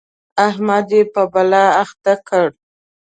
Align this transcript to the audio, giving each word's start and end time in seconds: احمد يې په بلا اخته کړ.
احمد 0.47 0.87
يې 0.95 1.01
په 1.13 1.21
بلا 1.33 1.65
اخته 1.83 2.13
کړ. 2.27 2.45